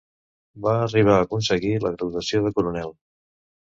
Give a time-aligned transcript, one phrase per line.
[0.67, 2.97] Va arribar a aconseguir la graduació de coronel.